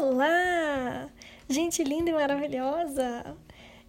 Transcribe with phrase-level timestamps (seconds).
[0.00, 1.10] Olá,
[1.48, 3.36] gente linda e maravilhosa!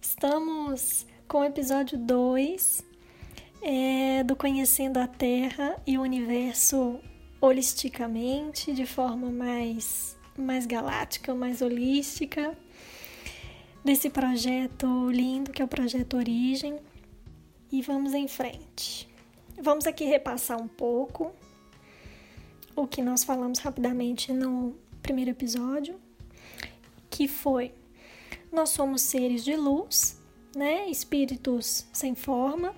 [0.02, 2.84] Estamos com o episódio 2
[3.62, 6.98] é, do Conhecendo a Terra e o Universo
[7.40, 12.58] holisticamente, de forma mais, mais galáctica, mais holística,
[13.84, 16.80] desse projeto lindo que é o Projeto Origem.
[17.70, 19.08] E vamos em frente.
[19.62, 21.30] Vamos aqui repassar um pouco
[22.74, 24.76] o que nós falamos rapidamente no
[25.10, 26.00] primeiro episódio,
[27.10, 27.74] que foi:
[28.52, 30.22] nós somos seres de luz,
[30.54, 30.88] né?
[30.88, 32.72] Espíritos sem forma,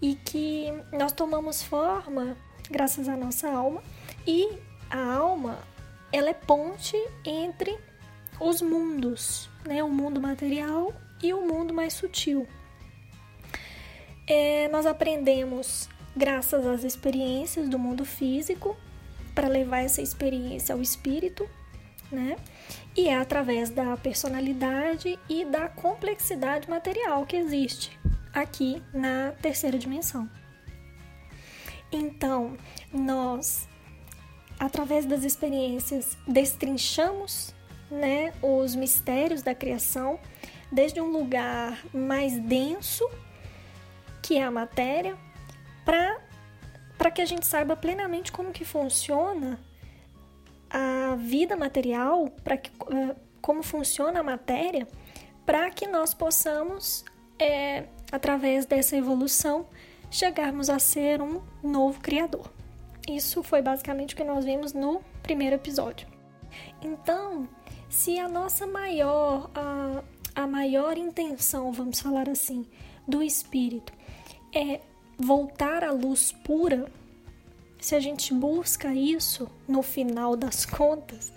[0.00, 2.34] e que nós tomamos forma
[2.70, 3.82] graças à nossa alma,
[4.26, 4.48] e
[4.88, 5.58] a alma
[6.10, 6.96] ela é ponte
[7.26, 7.78] entre
[8.40, 9.84] os mundos, né?
[9.84, 12.48] O mundo material e o mundo mais sutil.
[14.26, 18.74] É, nós aprendemos graças às experiências do mundo físico
[19.38, 21.48] para levar essa experiência ao espírito,
[22.10, 22.36] né?
[22.96, 27.96] E é através da personalidade e da complexidade material que existe
[28.34, 30.28] aqui na terceira dimensão.
[31.92, 32.56] Então,
[32.92, 33.68] nós,
[34.58, 37.54] através das experiências, destrinchamos
[37.88, 40.18] né, os mistérios da criação
[40.72, 43.08] desde um lugar mais denso,
[44.20, 45.16] que é a matéria,
[45.84, 46.27] para
[46.98, 49.58] para que a gente saiba plenamente como que funciona
[50.68, 54.86] a vida material, para que uh, como funciona a matéria,
[55.46, 57.04] para que nós possamos,
[57.38, 59.66] é, através dessa evolução,
[60.10, 62.52] chegarmos a ser um novo criador.
[63.08, 66.06] Isso foi basicamente o que nós vimos no primeiro episódio.
[66.82, 67.48] Então,
[67.88, 70.02] se a nossa maior, a,
[70.34, 72.66] a maior intenção, vamos falar assim,
[73.06, 73.92] do espírito
[74.54, 74.80] é
[75.18, 76.90] voltar à luz pura,
[77.80, 81.32] se a gente busca isso no final das contas,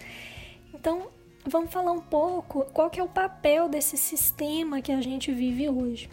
[0.73, 1.07] então
[1.45, 5.67] vamos falar um pouco qual que é o papel desse sistema que a gente vive
[5.69, 6.09] hoje.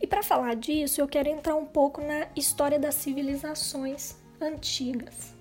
[0.00, 5.32] E para falar disso, eu quero entrar um pouco na história das civilizações antigas.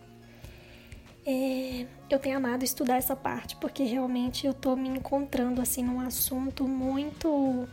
[1.26, 6.00] É, eu tenho amado estudar essa parte porque realmente eu estou me encontrando assim num
[6.00, 7.68] assunto muito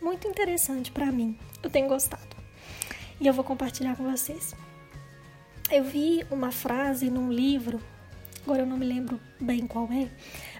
[0.00, 1.38] muito interessante para mim.
[1.62, 2.36] Eu tenho gostado.
[3.20, 4.54] E eu vou compartilhar com vocês.
[5.70, 7.80] Eu vi uma frase num livro,
[8.42, 10.10] agora eu não me lembro bem qual é,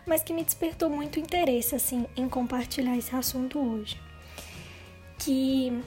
[0.06, 4.00] mas que me despertou muito interesse assim em compartilhar esse assunto hoje.
[5.18, 5.82] Que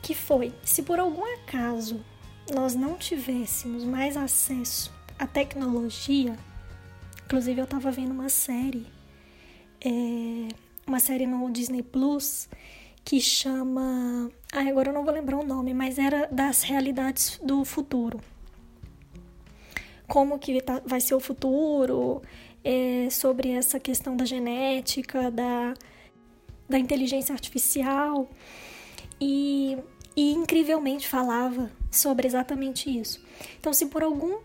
[0.00, 2.04] que foi, se por algum acaso
[2.52, 6.36] nós não tivéssemos mais acesso à tecnologia,
[7.24, 8.84] inclusive eu estava vendo uma série
[9.80, 10.48] é,
[10.92, 12.50] uma série no Disney Plus
[13.02, 14.30] que chama.
[14.52, 18.20] Ah, agora eu não vou lembrar o nome, mas era das realidades do futuro.
[20.06, 22.20] Como que tá, vai ser o futuro,
[22.62, 25.72] é, sobre essa questão da genética, da,
[26.68, 28.28] da inteligência artificial.
[29.18, 29.78] E,
[30.14, 33.24] e incrivelmente falava sobre exatamente isso.
[33.58, 34.40] Então, se por algum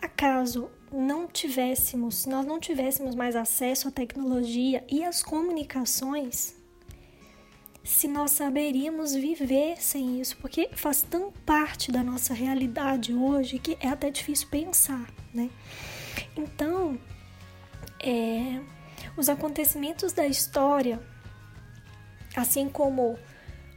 [0.00, 6.56] acaso não tivéssemos, nós não tivéssemos mais acesso à tecnologia e às comunicações,
[7.82, 13.76] se nós saberíamos viver sem isso, porque faz tão parte da nossa realidade hoje que
[13.80, 15.48] é até difícil pensar, né?
[16.36, 16.98] Então,
[18.02, 18.60] é,
[19.16, 21.00] os acontecimentos da história,
[22.36, 23.18] assim como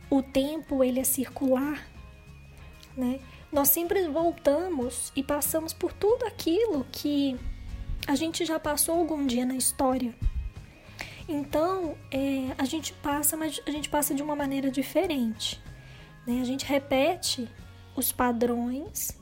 [0.10, 1.88] o tempo ele é circular,
[2.98, 3.20] né?
[3.54, 7.40] Nós sempre voltamos e passamos por tudo aquilo que
[8.08, 10.14] a gente já passou algum dia na história.
[11.30, 15.62] Então, é, a gente passa, mas a gente passa de uma maneira diferente.
[16.26, 16.42] Né?
[16.42, 17.48] A gente repete
[17.96, 19.18] os padrões,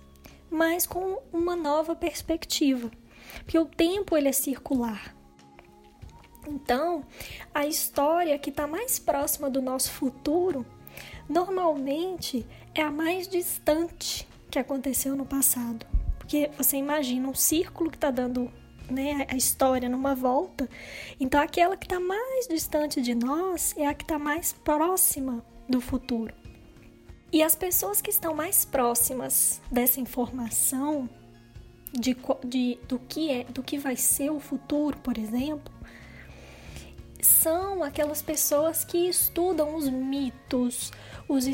[0.50, 2.90] mas com uma nova perspectiva.
[3.44, 5.14] Porque o tempo ele é circular.
[6.48, 7.06] Então,
[7.54, 10.66] a história que está mais próxima do nosso futuro
[11.28, 15.86] normalmente é a mais distante que aconteceu no passado.
[16.18, 18.52] Porque você imagina um círculo que está dando
[18.90, 20.70] né, a história numa volta.
[21.20, 25.82] Então, aquela que está mais distante de nós é a que está mais próxima do
[25.82, 26.34] futuro.
[27.32, 31.10] E as pessoas que estão mais próximas dessa informação
[31.94, 32.16] de,
[32.46, 35.74] de, do que é, do que vai ser o futuro, por exemplo,
[37.22, 40.92] são aquelas pessoas que estudam os mitos,
[41.28, 41.46] os,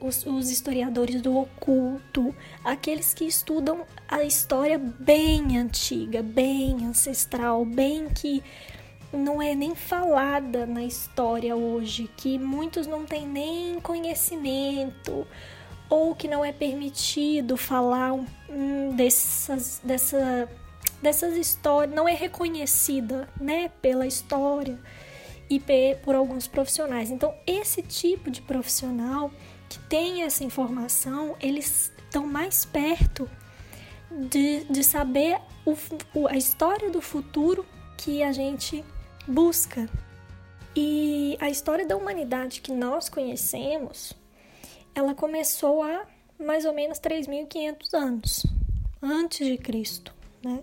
[0.00, 2.34] os, os historiadores do oculto,
[2.64, 8.42] aqueles que estudam a história bem antiga, bem ancestral, bem que
[9.12, 15.26] não é nem falada na história hoje, que muitos não têm nem conhecimento
[15.88, 18.12] ou que não é permitido falar
[18.48, 20.48] um, dessas, dessa
[21.02, 24.78] dessas histórias, não é reconhecida, né, pela história
[25.50, 25.60] e
[26.04, 27.10] por alguns profissionais.
[27.10, 29.32] Então, esse tipo de profissional
[29.68, 33.28] que tem essa informação, eles estão mais perto
[34.10, 37.66] de, de saber o, a história do futuro
[37.96, 38.84] que a gente
[39.26, 39.88] busca.
[40.74, 44.12] E a história da humanidade que nós conhecemos,
[44.94, 46.06] ela começou há
[46.38, 48.46] mais ou menos 3.500 anos
[49.02, 50.14] antes de Cristo,
[50.44, 50.60] né?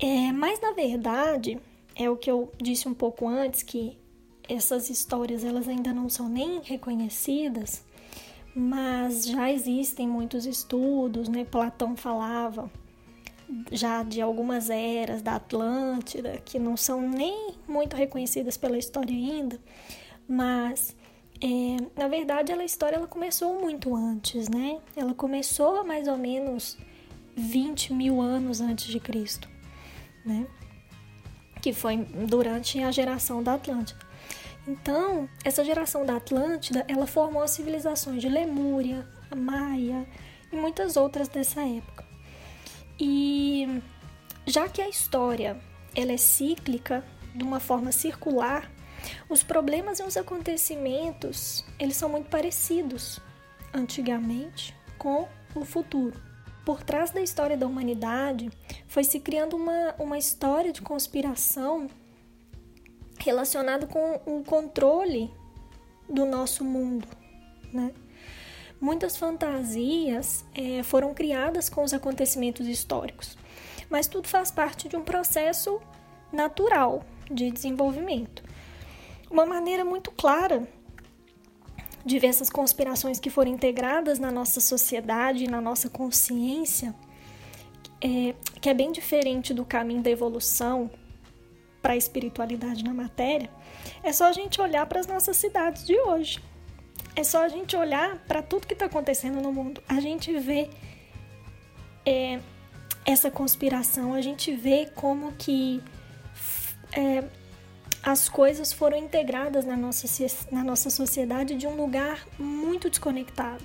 [0.00, 1.60] É, mas na verdade,
[1.98, 3.98] é o que eu disse um pouco antes que
[4.48, 7.84] essas histórias elas ainda não são nem reconhecidas,
[8.54, 11.44] mas já existem muitos estudos, né?
[11.44, 12.70] Platão falava
[13.72, 19.60] já de algumas eras da Atlântida que não são nem muito reconhecidas pela história ainda,
[20.28, 20.94] mas
[21.40, 24.80] é, na verdade a história ela começou muito antes, né?
[24.94, 26.78] Ela começou mais ou menos
[27.36, 29.48] 20 mil anos antes de Cristo,
[30.24, 30.46] né?
[31.68, 34.00] Que foi durante a geração da Atlântida.
[34.66, 39.06] Então, essa geração da Atlântida, ela formou as civilizações de Lemúria,
[39.36, 40.08] Maia
[40.50, 42.06] e muitas outras dessa época.
[42.98, 43.82] E
[44.46, 45.60] já que a história
[45.94, 47.04] ela é cíclica,
[47.34, 48.72] de uma forma circular,
[49.28, 53.20] os problemas e os acontecimentos, eles são muito parecidos
[53.74, 56.27] antigamente com o futuro.
[56.68, 58.50] Por trás da história da humanidade,
[58.86, 61.88] foi se criando uma, uma história de conspiração
[63.18, 65.30] relacionado com o controle
[66.06, 67.08] do nosso mundo,
[67.72, 67.90] né?
[68.78, 73.38] Muitas fantasias é, foram criadas com os acontecimentos históricos,
[73.88, 75.80] mas tudo faz parte de um processo
[76.30, 78.42] natural de desenvolvimento.
[79.30, 80.68] Uma maneira muito clara
[82.08, 86.94] de ver essas conspirações que foram integradas na nossa sociedade, na nossa consciência,
[88.00, 90.90] é, que é bem diferente do caminho da evolução,
[91.80, 93.50] para a espiritualidade na matéria,
[94.02, 96.42] é só a gente olhar para as nossas cidades de hoje.
[97.14, 99.82] É só a gente olhar para tudo que está acontecendo no mundo.
[99.88, 100.68] A gente vê
[102.04, 102.40] é,
[103.04, 105.82] essa conspiração, a gente vê como que
[106.92, 107.24] é,
[108.02, 110.06] as coisas foram integradas na nossa,
[110.50, 113.64] na nossa sociedade de um lugar muito desconectado.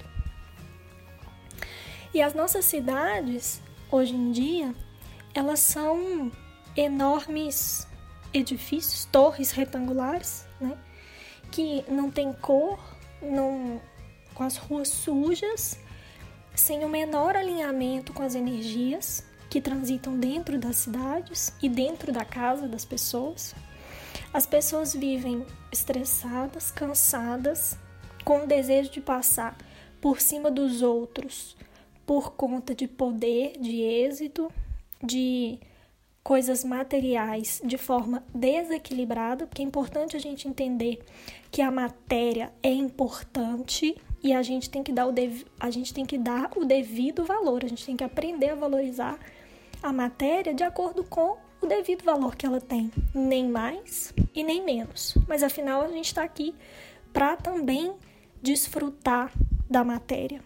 [2.13, 4.75] E as nossas cidades, hoje em dia,
[5.33, 6.31] elas são
[6.75, 7.87] enormes
[8.33, 10.77] edifícios, torres retangulares, né?
[11.51, 12.79] Que não tem cor,
[13.21, 13.81] não,
[14.33, 15.79] com as ruas sujas,
[16.55, 22.25] sem o menor alinhamento com as energias que transitam dentro das cidades e dentro da
[22.25, 23.55] casa das pessoas.
[24.33, 27.77] As pessoas vivem estressadas, cansadas,
[28.25, 29.55] com o desejo de passar
[30.01, 31.55] por cima dos outros
[32.05, 34.51] por conta de poder, de êxito,
[35.01, 35.59] de
[36.23, 41.03] coisas materiais de forma desequilibrada, porque é importante a gente entender
[41.51, 45.13] que a matéria é importante e a gente tem que dar o,
[45.59, 49.19] a gente tem que dar o devido valor, a gente tem que aprender a valorizar
[49.81, 51.37] a matéria de acordo com
[51.75, 55.15] devido valor que ela tem, nem mais e nem menos.
[55.27, 56.53] Mas afinal a gente está aqui
[57.11, 57.95] para também
[58.41, 59.31] desfrutar
[59.69, 60.41] da matéria,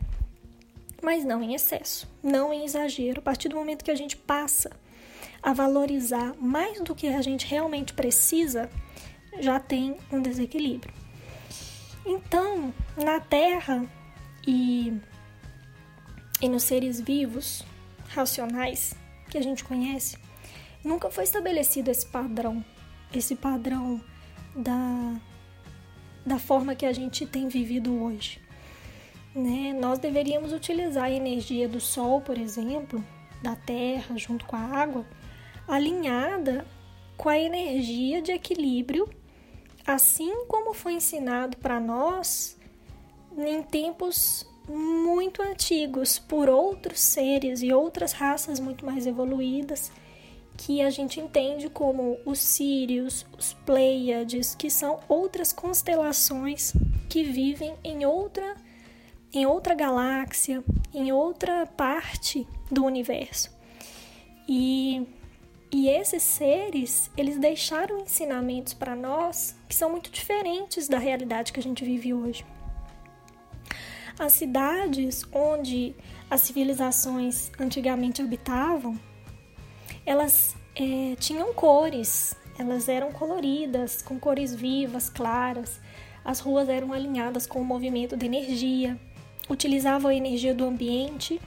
[1.02, 3.20] mas não em excesso, não em exagero.
[3.20, 4.72] A partir do momento que a gente passa
[5.44, 8.70] a valorizar mais do que a gente realmente precisa,
[9.40, 10.94] já tem um desequilíbrio.
[12.06, 13.86] Então, na Terra
[14.48, 14.94] e,
[16.42, 17.64] e nos seres vivos,
[18.08, 18.96] racionais,
[19.30, 20.18] que a gente conhece,
[20.88, 22.64] nunca foi estabelecido esse padrão,
[23.14, 24.02] esse padrão
[24.56, 25.20] da,
[26.26, 28.42] da forma que a gente tem vivido hoje.
[29.36, 29.78] Né?
[29.80, 33.04] Nós deveríamos utilizar a energia do Sol, por exemplo,
[33.44, 35.06] da Terra, junto com a água,
[35.68, 36.66] alinhada
[37.18, 39.10] com a energia de equilíbrio,
[39.86, 42.58] assim como foi ensinado para nós
[43.38, 49.92] em tempos muito antigos por outros seres e outras raças muito mais evoluídas
[50.58, 56.74] que a gente entende como os Sírios, os Pleiades, que são outras constelações
[57.08, 58.56] que vivem em outra
[59.34, 63.56] em outra galáxia, em outra parte do universo.
[64.48, 65.06] E
[65.70, 71.60] e esses seres, eles deixaram ensinamentos para nós que são muito diferentes da realidade que
[71.60, 72.46] a gente vive hoje.
[74.18, 75.94] As cidades onde
[76.30, 78.98] as civilizações antigamente habitavam,
[80.08, 85.82] elas é, tinham cores, elas eram coloridas, com cores vivas, claras.
[86.24, 88.98] As ruas eram alinhadas com o movimento da energia,
[89.50, 91.42] utilizavam a energia do ambiente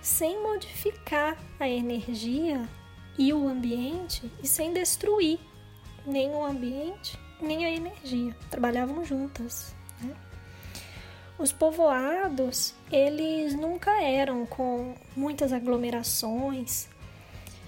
[0.00, 2.68] sem modificar a energia
[3.18, 5.40] e o ambiente e sem destruir
[6.06, 8.34] nem o ambiente nem a energia.
[8.48, 9.74] Trabalhavam juntas.
[10.00, 10.14] Né?
[11.36, 16.88] Os povoados, eles nunca eram com muitas aglomerações,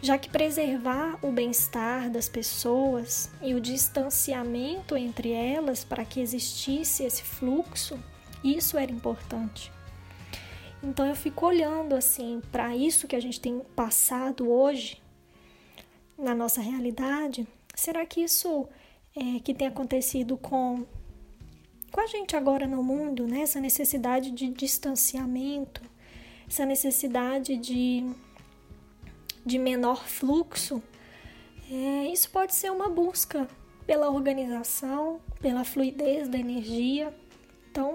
[0.03, 7.05] já que preservar o bem-estar das pessoas e o distanciamento entre elas para que existisse
[7.05, 7.99] esse fluxo,
[8.45, 9.73] isso era importante.
[10.83, 15.03] Então eu fico olhando assim para isso que a gente tem passado hoje
[16.19, 17.47] na nossa realidade.
[17.75, 18.69] Será que isso
[19.15, 20.87] é, que tem acontecido com
[21.91, 23.41] com a gente agora no mundo, né?
[23.41, 25.81] Essa necessidade de distanciamento,
[26.47, 28.05] essa necessidade de
[29.47, 30.83] de menor fluxo,
[31.71, 33.49] é, isso pode ser uma busca
[33.87, 37.15] pela organização, pela fluidez da energia.
[37.71, 37.95] Então,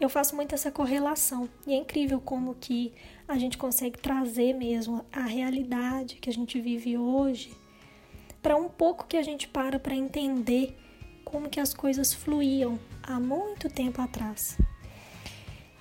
[0.00, 2.92] eu faço muito essa correlação e é incrível como que
[3.26, 7.52] a gente consegue trazer mesmo a realidade que a gente vive hoje
[8.40, 10.76] para um pouco que a gente para para entender
[11.24, 14.58] como que as coisas fluíam há muito tempo atrás.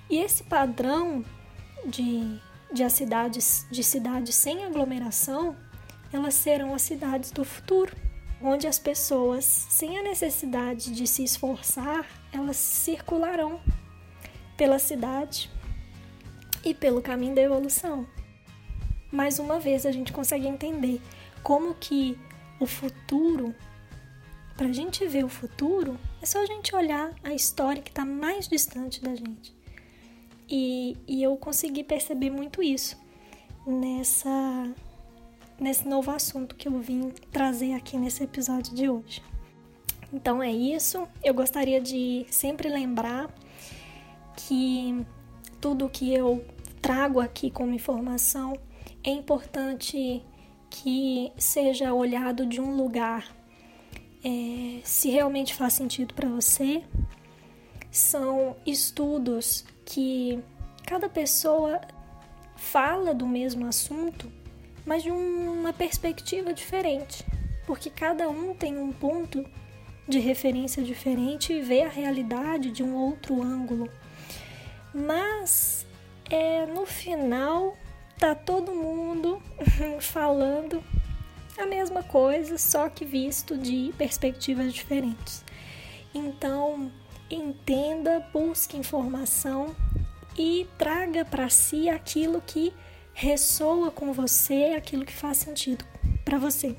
[0.09, 1.25] E esse padrão
[1.85, 2.39] de
[2.71, 5.55] de as cidades de cidades sem aglomeração,
[6.11, 7.95] elas serão as cidades do futuro,
[8.41, 13.61] onde as pessoas, sem a necessidade de se esforçar, elas circularão
[14.57, 15.49] pela cidade
[16.63, 18.07] e pelo caminho da evolução.
[19.11, 21.01] Mais uma vez a gente consegue entender
[21.43, 22.17] como que
[22.59, 23.53] o futuro,
[24.55, 28.05] para a gente ver o futuro, é só a gente olhar a história que está
[28.05, 29.60] mais distante da gente.
[30.51, 32.99] E, e eu consegui perceber muito isso
[33.65, 34.69] nessa
[35.57, 39.21] nesse novo assunto que eu vim trazer aqui nesse episódio de hoje.
[40.11, 41.07] Então é isso.
[41.23, 43.33] Eu gostaria de sempre lembrar
[44.35, 45.05] que
[45.61, 46.43] tudo que eu
[46.81, 48.57] trago aqui como informação
[49.03, 50.23] é importante
[50.67, 53.35] que seja olhado de um lugar
[54.23, 56.83] é, se realmente faz sentido para você.
[57.91, 60.41] São estudos que
[60.85, 61.81] cada pessoa
[62.55, 64.31] fala do mesmo assunto,
[64.85, 67.25] mas de uma perspectiva diferente,
[67.67, 69.45] porque cada um tem um ponto
[70.07, 73.89] de referência diferente e vê a realidade de um outro ângulo.
[74.93, 75.85] Mas
[76.29, 77.75] é, no final
[78.17, 79.43] tá todo mundo
[79.99, 80.81] falando
[81.57, 85.43] a mesma coisa, só que visto de perspectivas diferentes.
[86.13, 86.89] Então,
[87.35, 89.75] entenda, busque informação
[90.37, 92.73] e traga para si aquilo que
[93.13, 95.85] ressoa com você, aquilo que faz sentido
[96.23, 96.75] para você.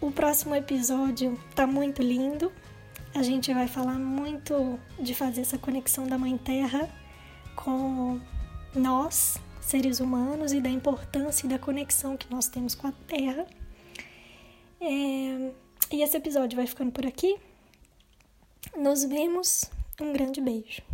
[0.00, 2.50] O próximo episódio tá muito lindo.
[3.14, 6.88] A gente vai falar muito de fazer essa conexão da Mãe Terra
[7.56, 8.18] com
[8.74, 13.46] nós, seres humanos, e da importância e da conexão que nós temos com a Terra.
[14.80, 15.50] É...
[15.92, 17.36] E esse episódio vai ficando por aqui.
[18.76, 19.70] Nos vemos.
[20.00, 20.89] Um grande beijo.